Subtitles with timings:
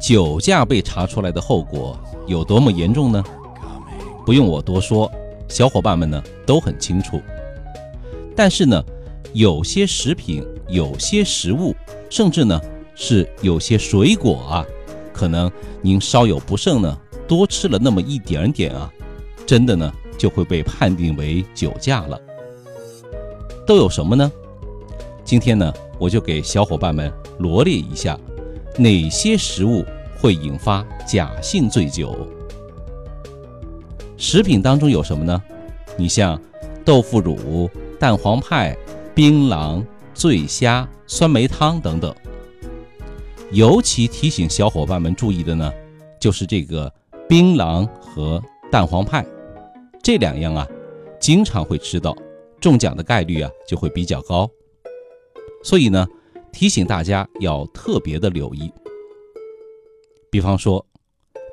[0.00, 3.22] 酒驾被查出来的后果有多么严重呢？
[4.24, 5.10] 不用我多说，
[5.46, 7.20] 小伙伴们呢都很清楚。
[8.34, 8.82] 但是呢，
[9.34, 11.74] 有些食品、有些食物，
[12.08, 12.58] 甚至呢
[12.94, 14.64] 是有些水果啊，
[15.12, 15.50] 可能
[15.82, 16.98] 您稍有不慎呢，
[17.28, 18.90] 多吃了那么一点点啊，
[19.44, 22.18] 真的呢就会被判定为酒驾了。
[23.66, 24.32] 都有什么呢？
[25.24, 28.18] 今天呢，我就给小伙伴们罗列一下。
[28.76, 29.84] 哪些食物
[30.18, 32.16] 会引发假性醉酒？
[34.16, 35.42] 食品当中有什么呢？
[35.96, 36.40] 你像
[36.84, 38.76] 豆腐乳、蛋黄派、
[39.14, 42.14] 槟榔、醉虾、酸梅汤等等。
[43.50, 45.72] 尤其提醒小伙伴们注意的呢，
[46.20, 46.90] 就是这个
[47.28, 49.26] 槟榔和蛋黄派
[50.02, 50.66] 这两样啊，
[51.18, 52.16] 经常会吃到，
[52.60, 54.48] 中奖的概率啊就会比较高。
[55.62, 56.06] 所以呢。
[56.52, 58.70] 提醒大家要特别的留意，
[60.30, 60.84] 比方说，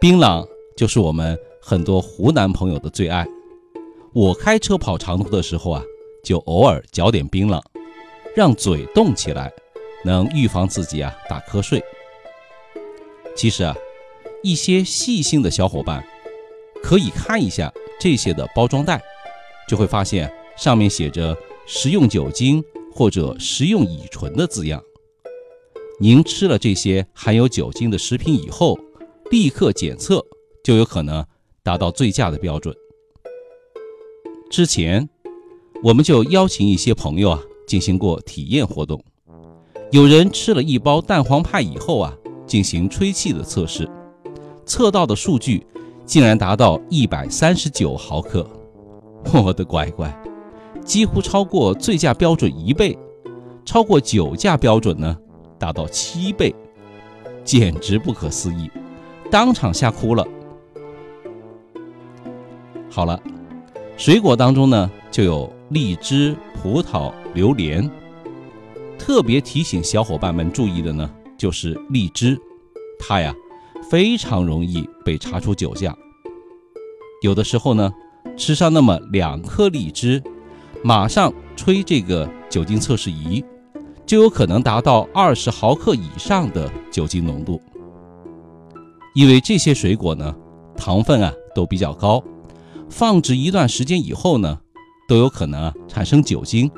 [0.00, 3.26] 槟榔就是我们很多湖南朋友的最爱。
[4.12, 5.82] 我开车跑长途的时候啊，
[6.24, 7.62] 就偶尔嚼点槟榔，
[8.34, 9.52] 让嘴动起来，
[10.04, 11.82] 能预防自己啊打瞌睡。
[13.36, 13.74] 其实啊，
[14.42, 16.04] 一些细心的小伙伴
[16.82, 19.00] 可以看一下这些的包装袋，
[19.68, 22.62] 就会发现上面写着食用酒精。
[23.00, 24.78] 或者食用乙醇的字样，
[25.98, 28.78] 您吃了这些含有酒精的食品以后，
[29.30, 30.22] 立刻检测
[30.62, 31.24] 就有可能
[31.62, 32.76] 达到醉驾的标准。
[34.50, 35.08] 之前
[35.82, 39.02] 我们就邀请一些朋友啊进行过体验活动，
[39.92, 42.14] 有人吃了一包蛋黄派以后啊
[42.46, 43.88] 进行吹气的测试，
[44.66, 45.66] 测到的数据
[46.04, 48.46] 竟然达到一百三十九毫克，
[49.32, 50.14] 我的乖乖！
[50.84, 52.98] 几乎超过醉驾标准一倍，
[53.64, 55.16] 超过酒驾标准呢，
[55.58, 56.54] 达到七倍，
[57.44, 58.68] 简直不可思议，
[59.30, 60.26] 当场吓哭了。
[62.90, 63.20] 好了，
[63.96, 67.88] 水果当中呢就有荔枝、葡萄、榴莲。
[68.98, 71.08] 特别提醒小伙伴们注意的呢，
[71.38, 72.36] 就是荔枝，
[72.98, 73.34] 它呀
[73.88, 75.96] 非常容易被查出酒驾。
[77.22, 77.92] 有的时候呢，
[78.36, 80.22] 吃上那么两颗荔枝。
[80.82, 83.44] 马上吹这个酒精测试仪，
[84.06, 87.60] 就有可能达到二十毫克以上的酒精浓度。
[89.14, 90.34] 因为这些水果呢，
[90.76, 92.22] 糖分啊都比较高，
[92.88, 94.58] 放置一段时间以后呢，
[95.08, 96.70] 都有可能啊产生酒精。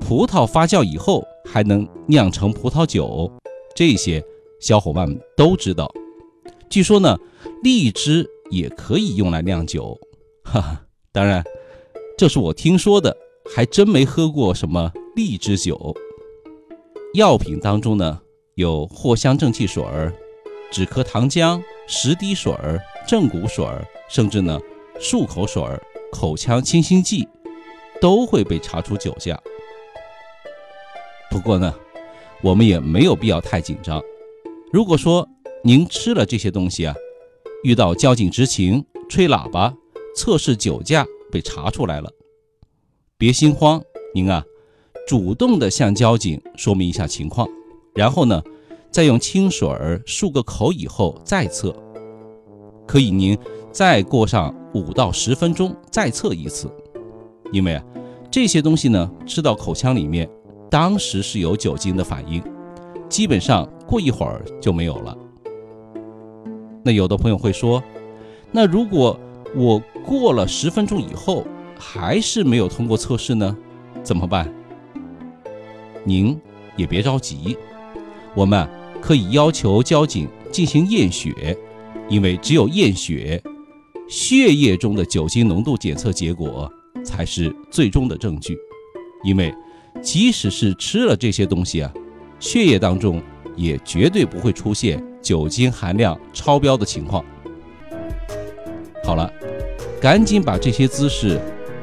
[0.00, 3.30] 葡萄发酵以后还能酿成葡萄酒，
[3.76, 4.24] 这些
[4.60, 5.88] 小伙伴们都知道。
[6.68, 7.16] 据说呢，
[7.62, 9.96] 荔枝也可以用来酿酒，
[10.42, 11.44] 哈哈，当然。
[12.20, 13.16] 这是我听说的，
[13.50, 15.96] 还真没喝过什么荔枝酒。
[17.14, 18.20] 药品当中呢，
[18.56, 20.12] 有藿香正气水儿、
[20.70, 24.60] 止咳糖浆、十滴水儿、正骨水儿，甚至呢
[25.00, 25.82] 漱口水儿、
[26.12, 27.26] 口腔清新剂，
[28.02, 29.40] 都会被查出酒驾。
[31.30, 31.74] 不过呢，
[32.42, 33.98] 我们也没有必要太紧张。
[34.70, 35.26] 如果说
[35.64, 36.94] 您吃了这些东西啊，
[37.64, 39.74] 遇到交警执勤吹喇叭
[40.14, 41.06] 测试酒驾。
[41.30, 42.10] 被查出来了，
[43.16, 43.80] 别心慌，
[44.14, 44.44] 您啊，
[45.06, 47.48] 主动的向交警说明一下情况，
[47.94, 48.42] 然后呢，
[48.90, 51.74] 再用清水儿漱个口以后再测，
[52.86, 53.38] 可以您
[53.70, 56.70] 再过上五到十分钟再测一次，
[57.52, 57.84] 因为啊，
[58.30, 60.28] 这些东西呢吃到口腔里面，
[60.68, 62.42] 当时是有酒精的反应，
[63.08, 65.16] 基本上过一会儿就没有了。
[66.82, 67.82] 那有的朋友会说，
[68.52, 69.18] 那如果
[69.54, 71.46] 我过了十分钟以后，
[71.78, 73.56] 还是没有通过测试呢，
[74.02, 74.52] 怎么办？
[76.04, 76.38] 您
[76.76, 77.56] 也别着急，
[78.34, 78.68] 我们
[79.00, 81.56] 可以要求交警进行验血，
[82.08, 83.42] 因为只有验血，
[84.08, 86.70] 血液中的酒精浓度检测结果
[87.04, 88.56] 才是最终的证据。
[89.24, 89.54] 因为
[90.00, 91.92] 即使是吃了这些东西啊，
[92.38, 93.20] 血液当中
[93.56, 97.22] 也绝对不会出现酒精含量超标的情况。
[99.10, 99.28] 好了，
[100.00, 101.36] 赶紧把这些姿势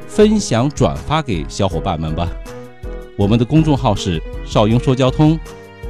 [0.08, 2.32] 分享转发给小伙伴们吧。
[3.18, 5.38] 我们的公众号是少英说交通，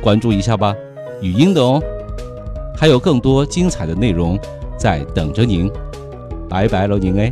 [0.01, 0.75] 关注一下吧，
[1.21, 1.79] 语音的哦。
[2.75, 4.35] 还有更多精彩的内容
[4.79, 5.71] 在等着您，
[6.49, 7.31] 拜拜喽您哎。